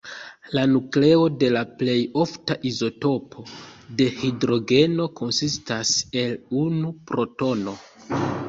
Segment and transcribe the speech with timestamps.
[0.57, 3.45] La nukleo de la plej ofta izotopo
[4.01, 5.95] de hidrogeno konsistas
[6.27, 7.81] el unu protono.